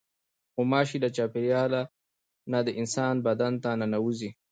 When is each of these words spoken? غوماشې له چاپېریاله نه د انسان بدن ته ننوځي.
غوماشې 0.55 0.97
له 1.03 1.09
چاپېریاله 1.15 1.81
نه 2.51 2.59
د 2.65 2.69
انسان 2.81 3.15
بدن 3.27 3.53
ته 3.63 3.69
ننوځي. 3.79 4.29